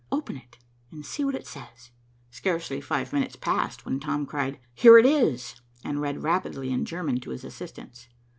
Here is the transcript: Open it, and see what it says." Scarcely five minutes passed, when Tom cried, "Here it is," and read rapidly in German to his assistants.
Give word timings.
Open 0.11 0.35
it, 0.35 0.57
and 0.89 1.05
see 1.05 1.23
what 1.23 1.35
it 1.35 1.45
says." 1.45 1.91
Scarcely 2.31 2.81
five 2.81 3.13
minutes 3.13 3.35
passed, 3.35 3.85
when 3.85 3.99
Tom 3.99 4.25
cried, 4.25 4.57
"Here 4.73 4.97
it 4.97 5.05
is," 5.05 5.61
and 5.83 6.01
read 6.01 6.23
rapidly 6.23 6.71
in 6.71 6.85
German 6.85 7.19
to 7.19 7.29
his 7.29 7.43
assistants. 7.43 8.09